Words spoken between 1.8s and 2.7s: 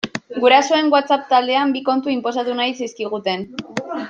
kontu inposatu